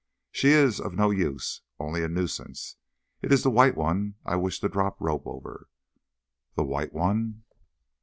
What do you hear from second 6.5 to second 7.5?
"The White One?"